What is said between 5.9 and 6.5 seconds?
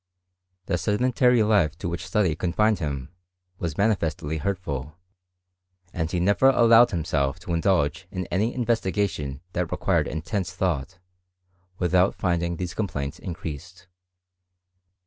and he never